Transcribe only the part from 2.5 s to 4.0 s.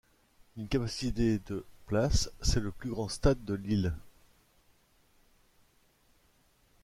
le plus grand stade de l'île.